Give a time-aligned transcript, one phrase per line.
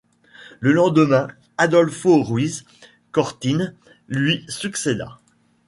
[0.61, 1.27] Le lendemain,
[1.59, 2.65] Adolfo Ruiz
[3.11, 3.75] Cortines
[4.07, 5.19] lui succéda.